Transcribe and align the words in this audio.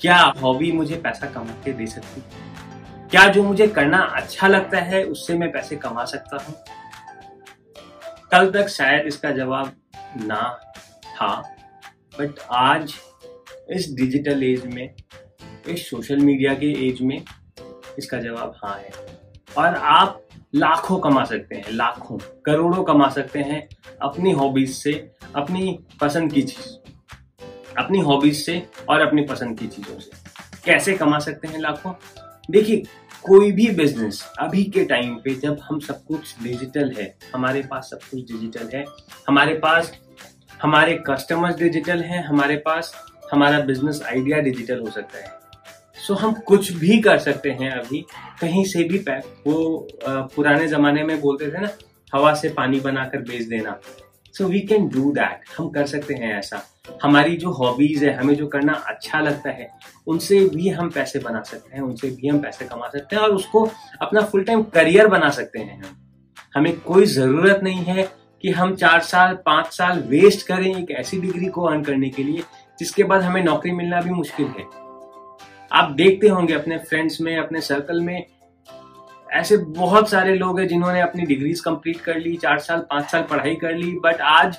क्या 0.00 0.16
हॉबी 0.42 0.72
मुझे 0.72 0.96
पैसा 0.96 1.26
कमा 1.26 1.52
के 1.64 1.72
दे 1.72 1.86
सकती 1.86 2.20
है? 2.20 3.08
क्या 3.10 3.26
जो 3.28 3.42
मुझे 3.42 3.66
करना 3.66 3.98
अच्छा 3.98 4.48
लगता 4.48 4.78
है, 4.78 5.04
उससे 5.04 5.34
मैं 5.34 5.52
पैसे 5.52 5.76
कमा 5.76 6.04
सकता 6.04 6.36
हूँ? 6.36 6.54
कल 8.32 8.50
तक 8.50 8.68
शायद 8.68 9.06
इसका 9.06 9.30
जवाब 9.30 9.72
ना 10.16 10.60
था 11.06 11.36
बट 12.18 12.40
आज 12.50 12.94
इस 13.70 13.94
डिजिटल 13.94 14.42
एज 14.42 14.66
में, 14.66 14.94
इस 15.68 15.90
सोशल 15.90 16.16
मीडिया 16.16 16.54
के 16.54 16.88
एज 16.88 17.02
में 17.02 17.22
इसका 17.98 18.20
जवाब 18.20 18.54
हाँ 18.64 18.78
है। 18.78 18.90
और 19.58 19.74
आप 19.74 20.22
लाखों 20.54 20.98
कमा 20.98 21.24
सकते 21.24 21.54
हैं, 21.54 21.64
लाखों, 21.70 22.18
करोड़ों 22.46 22.84
कमा 22.84 23.08
सकते 23.08 23.38
हैं 23.38 23.68
अपनी 24.02 24.32
हॉबीज 24.32 24.70
से, 24.70 24.92
अपनी 25.36 25.78
पसंद 26.00 26.32
की 26.32 26.42
चीज़। 26.42 26.89
अपनी 27.78 28.00
हॉबीज 28.00 28.36
से 28.36 28.62
और 28.88 29.00
अपनी 29.00 29.22
पसंद 29.22 29.58
की 29.58 29.66
चीज़ों 29.66 29.98
से। 29.98 30.10
कैसे 30.64 30.92
कमा 30.92 31.18
सकते 31.18 31.48
हैं 31.48 31.60
लाखों? 31.60 31.92
देखिए, 32.50 32.82
कोई 33.24 33.50
भी 33.52 33.66
बिज़नेस 33.70 34.22
अभी 34.38 34.64
के 34.64 34.84
टाइम 34.84 35.14
पे 35.14 35.34
जब 35.34 35.58
हम 35.62 35.78
सब 35.80 36.04
कुछ 36.04 36.34
डिजिटल 36.42 36.94
है, 36.98 37.14
हमारे 37.34 37.62
पास 37.62 37.88
सब 37.90 37.98
कुछ 38.10 38.32
डिजिटल 38.32 38.70
है, 38.74 38.84
हमारे 39.28 39.54
पास, 39.54 39.92
हमारे 40.62 40.94
कस्टमर्स 41.06 41.56
डिजिटल 41.56 42.02
हैं, 42.02 42.22
हमारे 42.24 42.56
पास 42.56 42.92
हमारा 43.32 43.60
बिज़नेस 43.60 44.02
आइडिया 44.06 44.38
डिजिटल 44.38 44.80
हो 44.80 44.90
सकता 44.90 45.18
है। 45.18 45.38
सो 46.06 46.14
हम 46.14 46.32
कुछ 46.46 46.72
भी 46.72 47.00
कर 47.00 47.18
सकते 47.18 47.50
हैं 47.50 47.70
अभी। 47.70 48.04
कहीं 48.40 48.64
से 48.64 48.84
भी 48.84 48.98
पैक 48.98 49.42
वो 49.46 49.88
पुराने 50.06 50.68
जमाने 50.68 51.02
में 51.04 51.20
बोलते 51.20 51.46
थे 51.46 51.60
ना, 51.60 51.68
हवा 52.14 52.34
से 52.34 52.48
पानी 52.48 52.80
बनाकर 52.80 53.18
बेच 53.20 53.42
देना। 53.42 53.78
So 54.34 54.46
we 54.46 54.60
can 54.60 54.88
do 54.88 55.10
that 55.12 55.44
हम 55.58 55.68
कर 55.68 55.86
सकते 55.86 56.14
हैं 56.14 56.32
ऐसा। 56.38 56.62
हमारी 57.02 57.36
जो 57.36 57.50
हॉबीज 57.50 58.04
है, 58.04 58.14
हमें 58.16 58.34
जो 58.34 58.46
करना 58.46 58.72
अच्छा 58.72 59.20
लगता 59.20 59.50
है, 59.50 59.68
उनसे 60.06 60.40
भी 60.48 60.68
हम 60.68 60.90
पैसे 60.90 61.18
बना 61.18 61.42
सकते 61.42 61.76
हैं, 61.76 61.82
उनसे 61.82 62.10
भी 62.10 62.28
हम 62.28 62.38
पैसे 62.38 62.64
कमा 62.64 62.88
सकते 62.88 63.16
हैं 63.16 63.22
और 63.22 63.30
उसको 63.30 63.68
अपना 64.02 64.20
फुल 64.20 64.44
टाइम 64.44 64.62
करियर 64.62 65.06
बना 65.06 65.30
सकते 65.30 65.58
हैं 65.58 65.82
हम। 65.82 65.96
हमें 66.54 66.80
कोई 66.80 67.06
ज़रूरत 67.06 67.60
नहीं 67.62 67.84
है 67.84 68.08
कि 68.44 68.50
हम 68.50 68.74
चार 68.74 69.00
साल, 69.00 69.34
पाँच 69.46 69.66
साल 69.66 69.98
वेस्ट 70.00 70.46
करें 70.46 70.74
एक 70.76 70.90
ऐसी 70.90 71.20
डिग्री 71.20 71.46
को 71.46 71.62
अर्न 71.62 71.82
करने 71.82 72.08
के 72.10 72.22
लिए, 72.22 72.42
जिसके 72.78 73.04
बाद 73.04 73.22
हमें 73.22 73.42
नौकरी 73.44 73.72
मिलना 73.72 74.00
भी 74.00 74.10
मुश्किल 74.10 74.46
है। 74.46 74.64
आप 75.72 75.90
देखते 75.90 76.28
होंगे 76.28 76.54
अपने 76.54 76.78
फ्रेंड्स 76.78 77.20
में, 77.20 77.36
अपने 77.38 77.60
सर्कल 77.60 78.00
में 78.00 78.26
ऐसे 79.32 79.56
बहुत 79.56 80.10
सारे 80.10 80.34
लोग 80.34 80.60
हैं 80.60 80.68
जिन्होंने 80.68 81.00
अपनी 81.00 81.26
डिग्रीज 81.26 81.60
कंप्लीट 81.60 82.00
कर 82.00 82.16
ली 82.16 82.36
चार 82.36 82.58
साल 82.58 82.78
पाँच 82.78 83.04
साल 83.04 83.22
पढ़ाई 83.22 83.54
कर 83.54 83.74
ली 83.74 83.92
बट 83.92 84.20
आज 84.20 84.56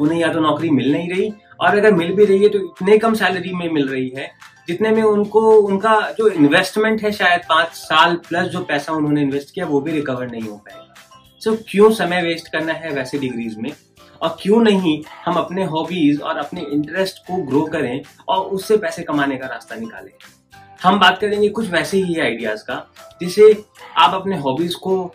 उन्हें 0.00 0.20
या 0.20 0.32
तो 0.32 0.40
नौकरी 0.40 0.70
मिल 0.70 0.92
नहीं 0.92 1.10
रही 1.10 1.32
और 1.60 1.78
अगर 1.78 1.94
मिल 1.94 2.14
भी 2.14 2.24
रही 2.24 2.42
है 2.42 2.48
तो 2.48 2.58
इतने 2.58 2.98
कम 2.98 3.14
सैलरी 3.14 3.54
में 3.54 3.70
मिल 3.70 3.88
रही 3.88 4.08
है 4.08 4.30
जितने 4.68 4.90
में 4.90 5.02
उनको 5.02 5.40
उनका 5.60 6.14
जो 6.18 6.28
इन्वेस्टमेंट 6.28 7.02
है 7.02 7.12
शायद 7.12 7.40
पाँच 7.48 7.68
साल 7.68 8.16
प्लस 8.16 8.48
जो 8.48 8.60
पैसा 8.60 8.92
उन्होंने 8.92 9.22
इन्वेस्ट 9.22 9.54
किया 9.54 9.66
वो 9.66 9.80
भी 9.80 9.92
रिकवर 9.92 10.30
नहीं 10.30 10.42
हो 10.42 10.56
पाएगा। 10.56 10.94
सो 11.40 11.50
so, 11.50 11.58
क्यों 11.70 11.90
समय 11.90 12.22
वेस्ट 12.22 12.48
करना 12.48 12.72
है 12.72 12.90
वैसे 12.90 13.18
डिग्रीज 13.18 13.58
में? 13.58 13.72
और 14.22 14.36
क्यों 14.42 14.60
नहीं 14.62 15.02
हम 15.24 15.34
अपने 15.34 15.64
हॉबीज 15.64 16.20
और 16.20 16.36
अपने 16.36 16.60
इंटरेस्ट 16.60 17.18
को 17.18 17.36
ग्रो 17.36 17.62
करें 17.62 18.02
और 18.28 18.40
उससे 18.46 18.76
पैसे 18.76 19.02
कमाने 19.02 19.36
का 19.36 19.46
रास्ता 19.46 19.76
निकालें? 19.76 20.12
हम 20.80 20.98
बात 21.00 21.18
करेंगे 21.18 21.48
कुछ 21.48 21.70
वैसे 21.70 21.98
ही 21.98 22.18
आइडियाज़ 22.20 22.62
का, 22.62 22.74
जिसे 23.20 23.64
आप 23.96 24.14
अपने 24.14 24.36
हॉबीज 24.38 24.74
को 24.74 25.14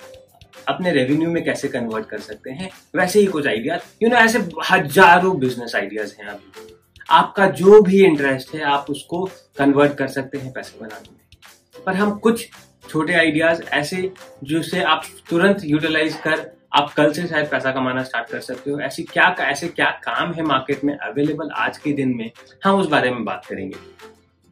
अपने 0.67 0.91
रेवेन्यू 0.91 1.29
में 1.29 1.43
कैसे 1.43 1.67
कन्वर्ट 1.67 2.05
कर 2.05 2.19
सकते 2.19 2.51
हैं, 2.51 2.69
वैसे 2.95 3.19
ही 3.19 3.25
कुछ 3.25 3.47
आइडियाज़ 3.47 3.81
यू 4.03 4.09
नो 4.09 4.15
ऐसे 4.15 4.39
हज़ारों 4.71 5.37
बिज़नेस 5.39 5.75
आइडियाज़ 5.75 6.13
हैं 6.21 6.27
अभी। 6.27 6.75
आपका 7.09 7.47
जो 7.47 7.81
भी 7.81 8.03
इंटरेस्ट 8.05 8.53
है, 8.55 8.61
आप 8.61 8.85
उसको 8.89 9.23
कन्वर्ट 9.57 9.97
कर 9.97 10.07
सकते 10.07 10.37
हैं 10.37 10.51
पैसे 10.53 10.79
बनाने 10.79 11.11
में। 11.11 11.83
पर 11.85 11.93
हम 11.93 12.17
कुछ 12.17 12.47
छोटे 12.89 13.13
आइडियाज़ 13.13 13.61
ऐसे, 13.63 14.11
जिसे 14.43 14.83
आप 14.83 15.03
तुरंत 15.29 15.61
यूटिलाइज 15.63 16.15
कर, 16.15 16.49
आप 16.73 16.93
कल 16.93 17.11
से 17.13 17.27
शायद 17.27 17.47
पैसा 17.47 17.71
कमाना 17.71 18.03
स्टार्ट 18.03 18.29
कर 18.29 18.39
सकते 18.39 18.71
हो। 18.71 18.79
ऐसी 18.79 19.03
क्या, 19.03 19.35
ऐसे 19.39 19.67
क्या 19.67 19.89
काम 20.03 20.33
है 20.33 20.43
मार्केट 20.43 20.83
में 20.83 20.97
अवेलेबल 20.97 21.49
आज 21.49 21.77
के 21.77 21.93
दिन 21.93 22.09
में? 22.09 22.31
हम 22.63 22.79
उस 22.79 22.87
बारे 22.87 23.11
में 23.11 23.23
बात 23.25 23.45
करेंगे। 23.45 23.77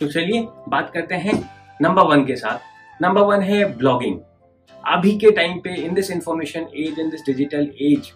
तो 0.01 0.07
चलिए 0.07 0.47
बात 0.69 0.89
करते 0.89 1.15
हैं 1.15 1.49
नंबर 1.81 2.01
वन 2.01 2.25
के 2.25 2.35
साथ। 2.35 2.57
नंबर 3.01 3.21
वन 3.21 3.41
है 3.41 3.77
ब्लॉगिंग 3.77 4.19
अभी 4.87 5.19
के 5.19 5.31
टाइम 5.31 5.57
पे 5.57 5.75
in 5.75 5.93
this 5.93 6.11
information 6.11 6.61
age 6.61 6.99
in 6.99 7.09
this 7.09 7.21
digital 7.21 7.71
age 7.81 8.11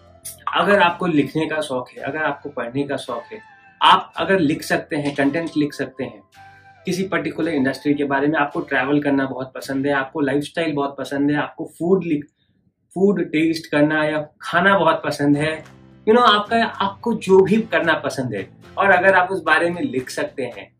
अगर 0.54 0.82
आपको 0.82 1.06
लिखने 1.06 1.46
का 1.46 1.60
शौक 1.60 1.88
है 1.90 2.02
अगर 2.02 2.22
आपको 2.22 2.48
पढ़ने 2.48 2.82
का 2.82 2.96
शौक 2.96 3.22
है 3.32 3.38
आप 3.82 4.12
अगर 4.16 4.38
लिख 4.38 4.62
सकते 4.62 4.96
हैं 4.96 5.14
कंटेंट 5.14 5.50
लिख 5.56 5.72
सकते 5.72 6.04
हैं 6.04 6.22
किसी 6.86 7.02
पर्टिकुलर 7.02 7.50
इंडस्ट्री 7.50 7.94
के 7.94 8.04
बारे 8.04 8.26
में 8.26 8.38
आपको 8.38 8.60
ट्रैवल 8.60 9.02
करना 9.02 9.26
बहुत 9.26 9.52
पसंद 9.54 9.86
है 9.86 9.92
आपको 9.92 10.20
लाइफस्टाइल 10.20 10.74
बहुत 10.74 10.96
पसंद 10.98 11.30
है 11.30 11.36
आपको 11.36 11.64
फ़ूड 11.78 12.04
लिख 12.04 12.24
फ़ूड 12.94 13.24
टेस्ट 13.24 13.70
करना 13.70 14.04
या 14.04 14.28
खाना 14.42 14.78
बहुत 14.78 15.02
पसंद 15.04 15.36
है 15.36 15.52
यू 16.08 16.14
you 16.14 16.14
नो 16.14 16.20
know, 16.20 16.34
आपका 16.34 16.64
आपको 16.64 17.14
जो 17.14 17.40
भी 17.40 17.56
करना 17.56 17.94
पसंद 17.94 18.34
है 18.34 18.48
और 18.78 18.90
अगर 18.90 19.14
आप 19.14 19.28
उस 19.30 19.42
बारे 19.42 19.70
में 19.70 19.82
लिख 19.82 20.10
सकते 20.10 20.42
हैं 20.42 20.75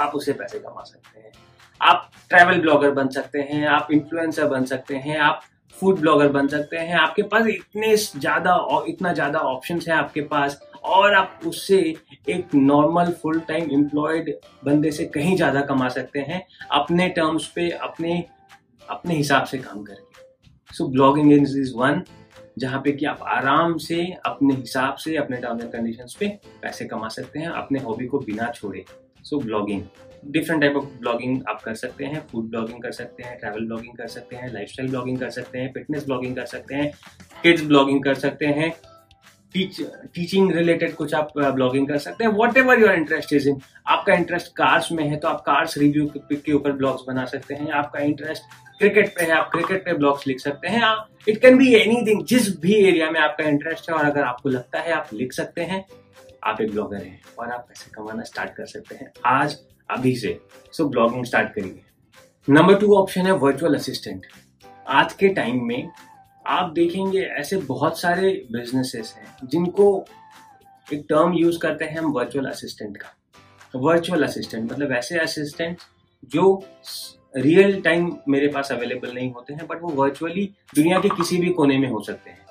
आप 0.00 0.14
उससे 0.14 0.32
पैसे 0.32 0.58
कमा 0.58 0.82
सकते 0.82 1.20
हैं। 1.20 1.32
आप 1.80 2.10
ट्रैवल 2.30 2.60
ब्लॉगर 2.60 2.90
बन 2.92 3.08
सकते 3.10 3.38
हैं, 3.40 3.66
आप 3.68 3.88
इन्फ्लुएंसर 3.92 4.46
बन 4.48 4.64
सकते 4.64 4.96
हैं, 4.96 5.18
आप 5.18 5.42
फ़ूड 5.76 6.00
ब्लॉगर 6.00 6.28
बन 6.28 6.48
सकते 6.48 6.76
हैं। 6.78 6.94
आपके 6.96 7.22
पास 7.24 7.46
इतने 7.48 7.94
ज़्यादा 7.96 8.56
इतना 8.88 9.12
ज़्यादा 9.12 9.38
ऑप्शन 9.40 9.80
है 9.88 9.94
आपके 9.94 10.20
पास 10.22 10.60
और 10.84 11.14
आप 11.14 11.40
उससे 11.46 11.78
एक 12.28 12.54
नॉर्मल 12.54 13.12
फुल 13.12 13.40
टाइम 13.48 13.70
एम्प्लॉयड 13.72 14.34
बंदे 14.64 14.90
से 14.90 15.04
कहीं 15.06 15.36
ज़्यादा 15.36 15.60
कमा 15.62 15.88
सकते 15.88 16.20
हैं। 16.20 16.44
अपने 16.72 17.08
टर्म्स 17.08 17.46
पे, 17.46 17.68
अपने 17.70 18.24
अपने 18.88 19.14
हिसाब 19.14 19.44
से 19.44 19.58
काम 19.58 19.82
करके। 19.82 20.74
सो 20.74 20.86
ब्लॉगिंग 20.88 21.32
इज़ 21.32 21.76
वन 21.76 22.02
जहाँ 22.58 22.80
पे 22.84 22.92
कि 22.92 23.06
आप 23.06 23.22
आराम 23.28 23.76
से, 23.78 24.04
अपने 24.26 24.54
हिसाब 24.54 24.94
से, 24.94 25.16
अपने 25.16 25.36
टर्म्स 25.36 25.62
एंड 25.62 25.72
कंडीशन 25.72 26.06
पे 26.20 26.28
पैसे 26.62 26.84
कमा 26.84 27.08
सकते 27.10 27.38
हैं, 27.38 27.48
अपने 27.48 27.78
हॉबी 27.80 28.06
को 28.06 28.18
बिना 28.20 28.50
छोड़े। 28.50 28.84
So 29.24 29.38
blogging 29.38 29.82
different 30.24 30.60
type 30.62 30.76
of 30.76 30.84
blogging 31.00 31.42
आप 31.48 31.62
कर 31.62 31.74
सकते 31.74 32.04
हैं 32.04 32.20
फ़ूड 32.32 32.48
ब्लॉगिंग 32.50 32.82
कर 32.82 32.92
सकते 32.92 33.22
हैं 33.22 33.38
ट्रैवल 33.38 33.66
ब्लॉगिंग 33.66 33.96
कर 33.96 34.06
सकते 34.08 34.36
हैं 34.36 34.52
लाइफस्टाइल 34.52 34.88
ब्लॉगिंग 34.90 35.18
कर 35.18 35.30
सकते 35.30 35.58
हैं 35.58 35.72
फिटनेस 35.72 36.04
ब्लॉगिंग 36.04 36.36
कर 36.36 36.46
सकते 36.46 36.74
हैं 36.74 36.92
किड्स 37.42 37.64
ब्लॉगिंग 37.64 38.02
कर 38.04 38.14
सकते 38.16 38.46
हैं 38.58 38.72
टीच 39.54 39.80
टीचिंग 40.14 40.50
रिलेटेड 40.52 40.94
कुछ 40.96 41.14
आप 41.14 41.32
ब्लॉगिंग 41.36 41.86
कर 41.88 41.98
सकते 41.98 42.24
हैं। 42.24 42.30
Whatever 42.58 42.80
your 42.80 42.92
interest 42.92 43.32
is 43.32 43.48
in 43.48 43.60
आपका 43.86 44.14
इंटरेस्ट 44.14 44.52
कार्स 44.56 44.90
में 44.92 45.04
है 45.04 45.16
तो 45.16 45.28
आप 45.28 45.40
कार्स 45.46 45.76
रिव्यू 45.78 46.06
के 46.32 46.52
ऊपर 46.52 46.72
ब्लॉग्स 46.72 47.02
बना 47.08 47.24
सकते 47.24 47.54
हैं। 47.54 47.70
आपका 47.72 48.00
इंटरेस्ट 48.00 48.42
क्रिकेट 48.78 49.08
पे 49.16 49.24
है, 49.24 49.30
आप 49.30 49.50
क्रिकेट 49.52 49.84
पे 49.84 49.92
ब्लॉग्स 49.94 50.26
लिख 50.26 50.38
सकते 50.40 50.68
हैं। 50.68 50.82
इट 51.28 51.40
कैन 51.40 51.58
बी 51.58 51.74
एनीथिंग 51.74 52.24
जिस 52.26 52.48
भी 52.60 52.74
एरिया 52.74 53.10
में 53.10 53.20
आपका 53.20 53.48
इंटरेस्ट 53.48 53.90
है 53.90 53.96
और 53.96 54.04
अगर 54.04 54.22
आपको 54.22 54.48
लगता 54.48 54.80
है, 54.80 54.92
आप 54.92 55.08
लिख 55.14 55.32
सकते 55.32 55.62
हैं। 55.62 55.84
आप 56.44 56.60
एक 56.60 56.70
ब्लॉगर 56.70 56.96
हैं 56.96 57.20
और 57.38 57.50
आप 57.50 57.64
पैसे 57.68 57.90
कमाना 57.90 58.22
स्टार्ट 58.22 58.50
कर 58.50 58.66
सकते 58.66 58.94
हैं 58.94 59.10
आज, 59.26 59.56
अभी 59.90 60.14
से। 60.16 60.38
सो 60.72 60.88
ब्लॉगिंग 60.88 61.24
स्टार्ट 61.24 61.52
करिए। 61.54 61.80
नंबर 62.48 62.78
टू 62.78 62.94
ऑप्शन 62.96 63.26
है 63.26 63.32
वर्चुअल 63.32 63.74
असिस्टेंट 63.74 64.26
आज 64.88 65.12
के 65.12 65.28
टाइम 65.28 65.64
में 65.64 65.88
आप 66.46 66.72
देखेंगे 66.72 67.20
ऐसे 67.20 67.56
बहुत 67.56 68.00
सारे 68.00 68.30
बिजनेसेस 68.52 69.14
हैं 69.18 69.48
जिनको 69.48 70.04
एक 70.92 71.04
टर्म 71.08 71.32
यूज़ 71.32 71.58
करते 71.58 71.84
हैं 71.84 71.98
हम 71.98 72.12
वर्चुअल 72.12 72.46
असिस्टेंट 72.46 72.96
का। 72.96 73.14
वर्चुअल 73.74 74.24
असिस्टेंट 74.24 74.72
मतलब 74.72 74.92
ऐसे 74.92 75.18
असिस्टेंट 75.18 75.78
जो 76.24 76.62
रियल 77.36 77.80
टाइम 77.80 78.12
मेरे 78.28 78.48
पास 78.48 78.72
अवेलेबल 78.72 79.14
नहीं 79.14 79.32
होते 79.32 79.54
हैं 79.54 79.66
बट 79.66 79.82
वो 79.82 79.88
वर्चुअली 79.88 80.50
दुनिया 80.74 81.00
के 81.00 81.08
किसी 81.08 81.36
भी 81.36 81.50
कोने 81.50 81.78
में 81.78 81.88
हो 81.88 82.00
सकते 82.02 82.30
हैं। 82.30 82.46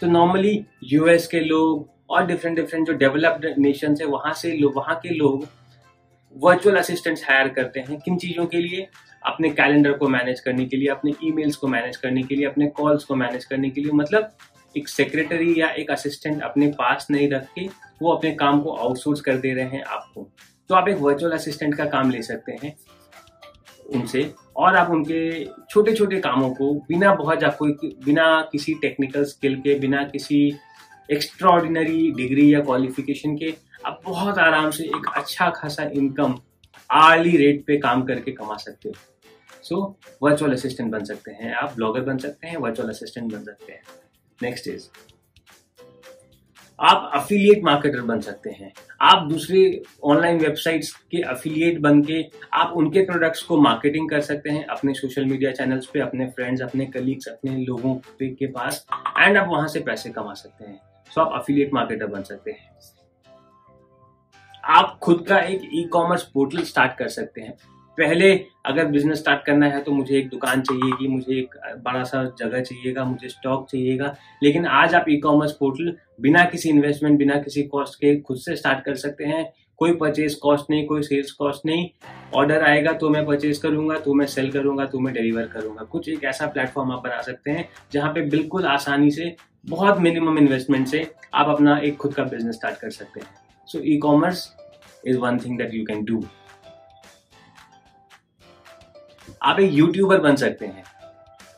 तो 0.00 0.06
नॉर्मली 0.06 0.66
यूएस 0.84 1.26
के 1.26 1.40
लोग 1.40 1.88
और 2.10 2.26
डिफरेंट 2.26 2.56
डिफरेंट 2.56 2.86
जो 2.86 2.92
डेवलप्ड 2.92 3.46
नेशन 3.58 3.96
है, 4.00 4.06
वहाँ 4.06 4.32
से 4.34 4.58
वहाँ 4.66 5.00
के 5.02 5.14
लोग 5.14 5.46
वर्चुअल 6.36 6.76
असिस्टेंट्स 6.76 7.24
हायर 7.30 7.48
करते 7.48 7.80
हैं 7.80 7.98
किन 8.00 8.16
चीज़ों 8.16 8.46
के 8.46 8.58
लिए? 8.58 8.86
अपने 9.26 9.48
कैलेंडर 9.50 9.92
को 9.92 10.08
मैनेज 10.08 10.40
करने 10.40 10.64
के 10.64 10.76
लिए, 10.76 10.88
अपने 10.88 11.12
ईमेल्स 11.24 11.56
को 11.56 11.68
मैनेज 11.68 11.96
करने 11.96 12.22
के 12.22 12.34
लिए, 12.34 12.46
अपने 12.46 12.66
कॉल्स 12.66 13.04
को 13.04 13.14
मैनेज 13.14 13.44
करने 13.44 13.70
के 13.70 13.80
लिए। 13.80 13.92
मतलब 13.92 14.30
एक 14.76 14.88
सेक्रेटरी 14.88 15.54
या 15.60 15.68
एक 15.70 15.90
असिस्टेंट 15.90 16.42
अपने 16.42 16.66
पास 16.68 17.06
नहीं 17.10 17.30
रख 17.30 17.48
के 17.54 17.68
वो 18.02 18.12
अपने 18.12 18.30
काम 18.34 18.60
को 18.60 18.72
आउटसोर्स 18.72 19.20
कर 19.20 19.36
दे 19.36 19.52
रहे 19.54 19.64
हैं 19.64 19.82
आपको। 19.84 20.28
तो 20.68 20.74
आप 20.74 20.88
एक 20.88 20.96
वर्चुअल 20.96 21.32
असिस्टेंट 21.32 21.74
का 21.74 21.84
काम 21.84 22.10
ले 22.10 22.22
सकते 22.22 22.52
हैं 22.62 22.76
उनसे 23.94 24.30
और 24.56 24.76
आप 24.76 24.90
उनके 24.90 25.44
छोटे 25.70 25.94
छोटे 25.94 26.20
कामों 26.20 26.50
को 26.50 26.72
बिना 26.88 27.14
बहुत 27.14 27.44
कोई, 27.58 27.72
बिना 28.04 28.48
किसी 28.52 28.74
टेक्निकल 28.74 29.24
स्किल 29.24 29.56
के, 29.56 29.78
बिना 29.78 30.02
किसी 30.04 30.52
एक्स्ट्रा 31.10 31.56
डिग्री 31.58 32.52
या 32.54 32.60
क्वालिफिकेशन 32.60 33.36
के, 33.36 33.54
आप 33.86 34.00
बहुत 34.04 34.38
आराम 34.38 34.70
से 34.70 34.84
एक 34.84 35.06
अच्छा 35.16 35.48
खासा 35.50 35.84
इनकम 35.92 36.38
आर्ली 36.90 37.36
रेट 37.36 37.64
पे 37.66 37.76
काम 37.78 38.02
करके 38.02 38.32
कमा 38.32 38.56
सकते 38.56 38.88
हो। 38.88 38.94
सो 39.62 39.98
वर्चुअल 40.22 40.52
असिस्टेंट 40.52 40.90
बन 40.92 41.04
सकते 41.04 41.30
हैं 41.32 41.54
आप 41.54 41.74
ब्लॉगर 41.76 42.00
बन 42.00 42.18
सकते 42.18 42.48
हैं 42.48 42.56
वर्चुअल 42.56 42.88
असिस्टेंट 42.88 43.32
बन 43.32 43.42
सकते 43.44 43.72
हैं। 43.72 43.82
नेक्स्ट 44.42 44.68
इज़ 44.68 44.88
आप 46.78 47.10
अफिलिएट 47.14 47.62
मार्केटर 47.64 48.00
बन 48.00 48.20
सकते 48.20 48.50
हैं। 48.50 48.72
आप 49.02 49.26
दूसरे 49.28 49.82
ऑनलाइन 50.04 50.38
वेबसाइट्स 50.38 50.92
के 51.10 51.22
अफिलिएट 51.22 51.78
बन 51.78 52.02
के 52.02 52.22
आप 52.52 52.72
उनके 52.76 53.02
प्रोडक्ट्स 53.02 53.42
को 53.42 53.58
मार्केटिंग 53.60 54.08
कर 54.10 54.20
सकते 54.20 54.50
हैं, 54.50 54.64
अपने 54.66 54.94
सोशल 54.94 55.24
मीडिया 55.24 55.50
चैनल्स 55.52 55.86
पे, 55.86 56.00
अपने 56.00 56.26
फ्रेंड्स 56.26 56.62
अपने 56.62 56.86
कलीग्स 56.86 57.28
अपने 57.28 57.56
लोगों 57.56 57.94
के 58.20 58.46
पास 58.46 58.84
एंड 59.18 59.36
आप 59.38 59.48
वहाँ 59.48 59.68
से 59.68 59.80
पैसे 59.80 60.10
कमा 60.10 60.34
सकते 60.34 60.64
हैं। 60.64 60.80
सो 61.10 61.20
आप 61.20 61.40
अफिलियट 61.40 61.74
मार्केटर 61.74 62.06
बन 62.06 62.22
सकते 62.22 62.50
हैं। 62.50 62.68
आप 64.64 64.98
खुद 65.02 65.24
का 65.28 65.38
एक 65.40 65.68
ई 65.74 65.84
कॉमर्स 65.92 66.22
पोर्टल 66.24 66.62
स्टार्ट 66.64 66.96
कर 66.98 67.08
सकते 67.10 67.40
हैं। 67.40 67.56
पहले 67.98 68.32
अगर 68.66 68.84
बिज़नेस 68.86 69.18
स्टार्ट 69.18 69.44
करना 69.46 69.66
है 69.66 69.80
तो 69.82 69.92
मुझे 69.92 70.16
एक 70.18 70.28
दुकान 70.28 70.60
चाहिएगी 70.62 71.08
मुझे 71.08 71.38
एक 71.38 71.54
बड़ा 71.84 72.02
सा 72.04 72.22
जगह 72.38 72.60
चाहिएगा, 72.60 73.04
मुझे 73.04 73.28
स्टॉक 73.28 73.66
चाहिएगा। 73.70 74.14
लेकिन 74.42 74.66
आज 74.66 74.94
आप 74.94 75.04
ई 75.10 75.16
कॉमर्स 75.20 75.52
पोर्टल 75.52 75.96
बिना 76.20 76.44
किसी 76.44 76.68
इन्वेस्टमेंट 76.68 77.18
बिना 77.18 77.36
किसी 77.42 77.62
कॉस्ट 77.64 77.94
के 77.94 78.14
खुद 78.20 78.38
से 78.38 78.56
स्टार्ट 78.56 78.84
कर 78.84 78.94
सकते 78.96 79.24
हैं। 79.24 79.44
कोई 79.78 79.92
परचेज 79.96 80.34
कॉस्ट 80.34 80.70
नहीं, 80.70 80.86
कोई 80.86 81.02
सेल्स 81.02 81.30
कॉस्ट 81.32 81.66
नहीं। 81.66 81.88
ऑर्डर 82.36 82.62
आएगा 82.62 82.92
तो 82.92 83.08
मैं 83.10 83.24
परचेज 83.26 83.58
करूँगा 83.58 83.96
तो 83.98 84.14
मैं 84.14 84.26
सेल 84.28 84.50
करूँगा 84.52 84.84
तो 84.86 84.98
मैं 85.00 85.14
डिलीवर 85.14 85.46
करूँगा। 85.48 85.84
कुछ 85.84 86.08
एक 86.08 86.24
ऐसा 86.24 86.46
प्लेटफॉर्म 86.46 86.92
आप 86.92 87.02
बना 87.04 87.20
सकते 87.22 87.50
हैं 87.50 87.68
जहाँ 87.92 88.12
पे 88.14 88.22
बिल्कुल 88.28 88.66
आसानी 88.68 89.10
से 89.10 89.34
बहुत 89.64 89.98
मिनिमम 90.00 90.38
इन्वेस्टमेंट 90.38 90.86
से 90.88 91.10
आप 91.34 91.48
अपना 91.48 91.78
एक 91.78 91.96
खुद 91.96 92.14
का 92.14 92.24
बिज़नेस 92.24 92.54
स्टार्ट 92.54 92.78
कर 92.78 92.90
सकते 92.90 93.20
हैं। 93.20 93.28
So 93.68 93.80
e 93.84 93.96
commerce 93.98 94.48
is 95.06 95.18
one 95.18 95.38
thing 95.38 95.58
that 95.58 95.74
you 95.74 95.84
can 95.86 96.04
do 96.04 96.22
आप 99.42 99.60
एक 99.60 99.72
यूट्यूबर 99.72 100.20
बन 100.20 100.36
सकते 100.36 100.66
हैं। 100.66 100.84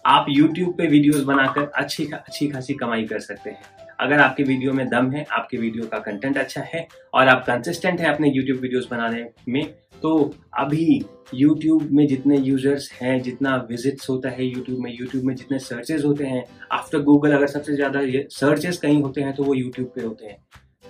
आप 0.06 0.26
यूट्यूब 0.28 0.74
पे 0.78 0.86
वीडियोस 0.86 1.22
बनाकर 1.24 1.70
अच्छी 1.74 2.06
अच्छी 2.06 2.48
खासी 2.48 2.74
कमाई 2.74 3.04
कर 3.04 3.20
सकते 3.20 3.50
हैं। 3.50 3.62
अगर 4.00 4.20
आपके 4.20 4.42
वीडियो 4.42 4.72
में 4.72 4.88
दम 4.88 5.10
है, 5.10 5.24
आपके 5.24 5.56
वीडियो 5.56 5.86
का 5.86 5.98
कंटेंट 6.00 6.38
अच्छा 6.38 6.62
है 6.66 6.86
और 7.14 7.28
आप 7.28 7.44
कंसिस्टेंट 7.46 8.00
है 8.00 8.12
अपने 8.14 8.30
यूट्यूब 8.30 8.60
वीडियोस 8.60 8.88
बनाने 8.90 9.24
में 9.48 9.62
तो 10.02 10.30
अभी 10.58 11.00
यूट्यूब 11.34 11.88
में 11.92 12.06
जितने 12.06 12.38
यूज़र्स 12.38 12.90
हैं, 12.92 13.20
जितना 13.22 13.56
विजिट्स 13.68 14.08
होता 14.10 14.28
है 14.28 14.46
यूट्यूब 14.46 14.78
में 14.78 14.90
यूट्यूब 14.92 15.24
में 15.24 15.34
जितने 15.34 15.58
सर्चेस 15.60 16.04
होते 16.04 16.24
हैं 16.24 16.44
आफ्टर 16.72 17.02
गूगल 17.02 17.32
अगर 17.32 17.46
सबसे 17.48 17.74
ज़्यादा 17.74 18.00
सर्चेस 18.32 18.78
कहीं 18.78 19.02
होते 19.02 19.20
हैं 19.20 19.34
तो 19.34 19.44
वो 19.44 19.54
यूट्यूब 19.54 19.90
पे 19.94 20.02
होते 20.02 20.26
हैं। 20.26 20.38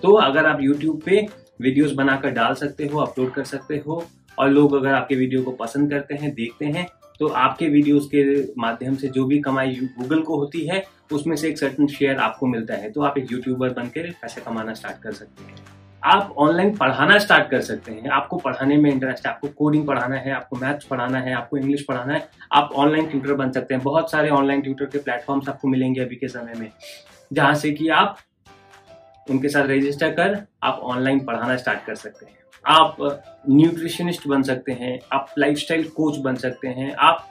तो 0.03 0.13
अगर 0.13 0.47
आप 0.47 0.63
यूट्यूब 0.63 1.01
पे 1.03 1.27
वीडियोस 1.61 1.93
बनाकर 1.95 2.31
डाल 2.33 2.55
सकते 2.55 2.87
हो 2.87 3.01
अपलोड 3.01 3.33
कर 3.33 3.45
सकते 3.47 3.83
हो, 3.87 4.03
और 4.39 4.49
लोग 4.51 4.75
अगर 4.75 4.93
आपके 4.93 5.15
वीडियो 5.17 5.43
को 5.43 5.51
पसंद 5.53 5.91
करते 5.91 6.15
हैं, 6.15 6.35
देखते 6.35 6.65
हैं 6.67 6.87
तो 7.21 7.27
आपके 7.29 7.67
वीडियोस 7.69 8.09
के 8.15 8.23
माध्यम 8.61 8.95
से 8.97 9.09
जो 9.09 9.25
भी 9.27 9.39
कमाई 9.41 9.75
गूगल 9.99 10.23
को 10.23 10.37
होती 10.37 10.67
है, 10.67 10.83
उसमें 11.13 11.37
से 11.37 11.49
एक 11.49 11.59
सर्टन 11.59 11.87
शेयर 11.89 12.17
आपको 12.19 12.47
मिलता 12.47 12.75
है। 12.75 12.91
तो 12.91 13.03
आप 13.03 13.19
एक 13.19 13.33
यूट्यूबर 13.33 13.73
बनकर 13.73 14.11
पैसे 14.23 14.41
कमाना 14.41 14.75
स्टार्ट 14.75 15.03
कर 15.03 15.13
सकते 15.13 15.45
हैं। 15.45 15.82
आप 16.03 16.35
ऑनलाइन 16.39 16.75
पढ़ाना 16.77 17.19
स्टार्ट 17.19 17.51
कर 17.51 17.61
सकते 17.61 17.93
हैं। 17.93 18.11
आपको 18.11 18.37
पढ़ाने 18.37 18.77
में 18.77 18.91
इंटरेस्ट 18.91 19.27
है, 19.27 19.33
आपको 19.33 19.49
कोडिंग 19.49 19.87
पढ़ाना 19.87 20.17
है, 20.17 20.33
आपको 20.33 20.57
मैथ्स 20.57 20.85
पढ़ाना 20.85 21.19
है, 21.19 21.35
आपको 21.35 21.57
इंग्लिश 21.57 21.85
पढ़ाना 21.89 22.15
है, 22.15 22.29
आप 22.53 22.73
ऑनलाइन 22.75 23.07
ट्यूटर 23.07 23.35
बन 23.35 23.51
सकते 23.53 23.75
हैं। 23.75 23.83
बहुत 23.83 24.11
सारे 24.11 24.31
ऑनलाइन 24.31 24.63
ट्यूटर 24.63 24.85
के 24.85 24.99
प्लेटफॉर्म्स 24.99 25.49
आपको 25.49 25.69
मिलेंगे 25.69 26.01
अभी 26.01 26.17
के 26.17 26.29
समय 26.29 26.55
में, 26.55 26.71
जहाँ 27.33 27.55
से 27.55 27.73
कि 27.73 27.89
आप 27.91 28.17
उनके 29.27 29.49
साथ 29.49 29.67
रजिस्टर 29.67 30.11
कर, 30.11 30.39
आप 30.63 30.81
ऑनलाइन 30.85 31.25
पढ़ाना 31.25 31.57
स्टार्ट 31.57 31.85
कर 31.87 31.95
सकते 31.95 32.27
हैं। 32.27 32.41
आप 32.65 32.97
न्यूट्रिशनिस्ट 33.49 34.27
बन 34.29 34.43
सकते 34.43 34.73
हैं, 34.73 34.99
आप 35.13 35.35
लाइफस्टाइल 35.39 35.89
कोच 35.89 36.19
बन 36.19 36.35
सकते 36.37 36.69
हैं, 36.69 36.95
आप 36.95 37.29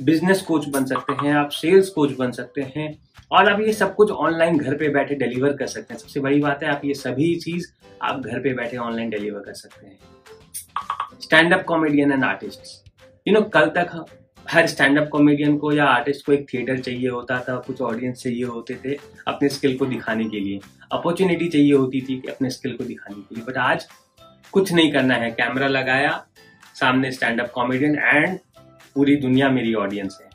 बिज़नेस 0.00 0.42
कोच 0.42 0.68
बन 0.68 0.84
सकते 0.84 1.12
हैं, 1.12 1.34
आप 1.34 1.50
सेल्स 1.50 1.88
कोच 1.88 2.16
बन 2.16 2.30
सकते 2.30 2.62
हैं, 2.76 2.94
और 3.32 3.52
आप 3.52 3.60
ये 3.60 3.72
सब 3.72 3.94
कुछ 3.94 4.10
ऑनलाइन 4.10 4.58
घर 4.58 4.76
पे 4.76 4.88
बैठे 4.88 5.14
डिलीवर 5.14 5.52
कर 5.52 5.66
सकते 5.66 5.94
हैं। 5.94 6.00
सबसे 6.00 6.20
बड़ी 6.20 6.40
बात 6.40 6.62
है, 6.62 6.68
आप 6.68 6.84
ये 6.84 6.94
सभी 6.94 7.34
चीज़ 7.36 7.66
आप 8.02 8.20
घर 8.20 8.38
पे 8.38 8.54
बैठे 8.54 8.76
ऑनलाइन 8.76 9.10
डिलीवर 9.10 9.40
कर 9.40 9.54
सकते 9.54 9.86
हैं। 9.86 9.98
Stand 11.20 11.54
up 11.54 11.64
comedian 11.64 12.12
and 12.12 12.24
artist 12.24 12.90
you 13.26 13.34
know 13.34 13.40
कल 13.40 13.66
तक 13.76 14.04
हर 14.46 14.66
स्टैंड 14.66 14.98
अप 14.98 15.08
कॉमेडियन 15.08 15.56
को 15.58 15.72
या 15.72 15.84
आर्टिस्ट 15.84 16.24
को 16.26 16.32
एक 16.32 16.46
थिएटर 16.52 16.78
चाहिए 16.78 17.08
होता 17.08 17.38
था, 17.40 17.56
कुछ 17.56 17.80
ऑडियंस 17.80 18.22
चाहिए 18.22 18.44
होते 18.44 18.74
थे 18.84 18.96
अपने 19.28 19.48
स्किल 19.48 19.76
को 19.78 19.86
दिखाने 19.86 20.24
के 20.24 20.40
लिए। 20.40 20.60
अपॉर्चुनिटी 20.92 21.48
चाहिए 21.48 21.72
होती 21.72 22.00
थी 22.00 22.22
अपने 22.30 22.50
स्किल 22.50 22.76
को 22.76 22.84
दिखाने 22.84 23.14
के 23.14 23.34
लिए। 23.34 23.44
बट 23.44 23.56
आज 23.58 23.86
कुछ 24.52 24.72
नहीं 24.72 24.92
करना 24.92 25.14
है। 25.14 25.30
कैमरा 25.30 25.68
लगाया, 25.68 26.24
सामने 26.74 27.10
स्टैंड 27.12 27.40
अप 27.40 27.50
कॉमेडियन 27.50 27.98
एंड 27.98 28.38
पूरी 28.96 29.16
दुनिया 29.16 29.48
मेरी 29.50 29.74
ऑडियंस 29.74 30.18
है। 30.22 30.30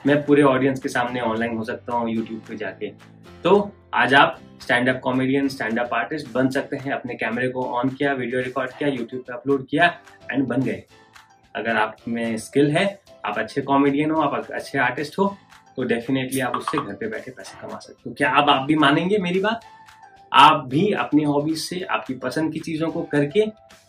मैं 0.00 0.22
पूरे 0.26 0.42
ऑडियंस 0.42 0.80
के 0.80 0.88
सामने 0.88 1.20
ऑनलाइन 1.20 1.56
हो 1.56 1.64
सकता 1.64 1.94
हूँ 1.94 2.10
यूट्यूब 2.10 2.40
पे 2.48 2.56
जाके। 2.56 2.90
तो 3.44 3.70
आज 3.94 4.14
आप 4.14 4.38
stand 4.62 4.88
up 4.88 5.00
comedian 5.04 5.48
stand 5.48 5.78
up 5.78 5.94
artist 5.94 6.32
बन 6.32 6.48
सकते 6.50 6.76
हैं। 6.76 6.92
अपने 6.92 7.14
कैमरे 7.14 7.48
को 7.48 7.64
ऑन 7.72 7.88
किया 7.88 8.12
वीडियो 8.12 8.40
रिकॉर्ड 8.40 8.70
किया 8.70 8.88
यूट्यूब 8.88 9.22
पे 9.22 9.32
अपलोड 9.32 9.66
किया 9.66 9.86
एंड 10.30 10.46
बन 10.46 10.62
गए। 10.62 10.82
अगर 11.54 11.76
आप 11.76 11.96
में 12.08 12.36
स्किल 12.38 12.70
है, 12.70 13.00
आप 13.24 13.38
अच्छे 13.38 13.62
कॉमेडियन 13.62 14.10
हो, 14.10 14.20
आप 14.20 14.50
अच्छे 14.50 14.78
आर्टिस्ट 14.78 15.18
हो 15.18 15.36
तो 15.76 15.82
डेफिनेटली 15.84 16.40
आप 16.40 16.56
उससे 16.56 16.78
घर 16.78 16.94
पे 16.94 17.06
बैठे 17.08 17.30
पैसे 17.30 17.58
कमा 17.60 17.78
सकते 17.78 18.08
हो। 18.08 18.14
क्या 18.14 18.30
अब 18.32 18.50
आप 18.50 18.64
भी 18.66 18.74
मानेंगे 18.76 19.18
मेरी 19.18 19.40
बात? 19.40 19.60
आप 20.32 20.64
भी 20.68 20.90
अपनी 20.94 21.22
हॉबीज 21.24 21.58
से, 21.58 21.80
आपकी 21.82 22.14
पसंद 22.14 22.52
की 22.52 22.60
चीज़ों 22.60 22.90
को 22.90 23.02
करके 23.02 23.46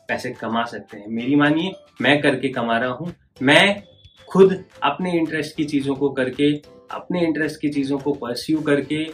पैसे 0.08 0.30
कमा 0.32 0.64
सकते 0.66 0.98
हैं। 0.98 1.08
मेरी 1.10 1.36
मानिए, 1.36 1.74
मैं 2.02 2.22
करके 2.22 2.50
कमा 2.50 2.78
रहा 2.78 2.92
हूँ। 2.92 3.14
मैं 3.42 3.84
खुद 4.32 4.64
अपने 4.84 5.12
इंटरेस्ट 5.12 5.56
की 5.56 5.64
चीज़ों 5.66 5.96
को 5.96 6.10
करके, 6.10 6.52
अपने 6.92 7.26
इंटरेस्ट 7.26 7.60
की 7.62 7.70
चीज़ों 7.70 7.98
को 7.98 8.14
परस्यू 8.14 8.60
करके, 8.62 9.06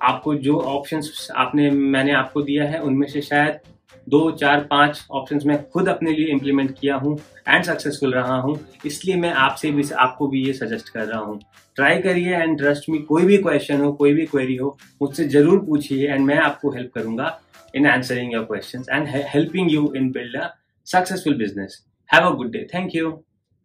आपको 0.00 0.34
जो 0.34 0.58
ऑप्शंस 0.58 1.28
आपने, 1.36 1.70
मैंने 1.70 2.12
आपको 2.12 2.42
दिया 2.42 2.64
है, 2.64 2.80
उनमें 2.80 3.06
से 3.08 3.20
शायद 3.22 3.58
दो, 4.06 4.30
चार, 4.30 4.60
पाँच 4.70 5.06
ऑप्शन 5.10 5.40
मैं 5.46 5.62
खुद 5.70 5.88
अपने 5.88 6.12
लिए 6.12 6.26
इम्प्लीमेंट 6.26 6.78
किया 6.78 6.96
हूँ 6.96 7.16
एंड 7.48 7.64
सक्सेसफुल 7.64 8.14
रहा 8.14 8.36
हूँ। 8.36 8.58
इसलिए 8.86 9.16
मैं 9.16 9.32
आपसे 9.32 9.70
भी, 9.70 9.82
आपको 9.94 10.28
भी 10.28 10.44
ये 10.46 10.52
सजेस्ट 10.52 10.88
कर 10.88 11.04
रहा 11.04 11.20
हूँ। 11.20 11.38
ट्राई 11.76 11.98
करिए 12.02 12.36
एंड 12.36 12.56
ट्रस्ट 12.58 12.88
मी 12.90 12.98
कोई 12.98 13.24
भी 13.24 13.38
क्वेश्चन 13.38 13.80
हो, 13.80 13.92
कोई 13.92 14.12
भी 14.12 14.26
क्वेरी 14.26 14.56
हो, 14.56 14.76
मुझसे 15.02 15.28
ज़रूर 15.28 15.64
पूछिए 15.66 16.12
एंड 16.12 16.24
मैं 16.26 16.38
आपको 16.38 16.70
हेल्प 16.70 16.92
करूँगा 16.94 17.38
in 17.74 17.86
answering 17.88 18.32
your 18.32 18.44
question 18.44 18.84
and 18.90 19.08
helping 19.28 19.72
you 19.72 19.92
in 19.96 20.10
build 20.12 20.36
a 20.36 20.48
successful 20.86 21.38
business 21.38 21.82
have 22.10 22.28
a 22.28 22.34
good 22.36 22.50
day 22.52 22.66
thank 22.74 22.94
you 22.94 23.10